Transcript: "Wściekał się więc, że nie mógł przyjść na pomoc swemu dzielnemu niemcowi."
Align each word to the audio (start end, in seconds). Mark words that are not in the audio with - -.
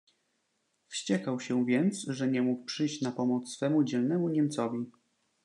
"Wściekał 0.87 1.39
się 1.39 1.65
więc, 1.65 1.99
że 2.07 2.27
nie 2.27 2.41
mógł 2.41 2.65
przyjść 2.65 3.01
na 3.01 3.11
pomoc 3.11 3.49
swemu 3.49 3.83
dzielnemu 3.83 4.29
niemcowi." 4.29 4.91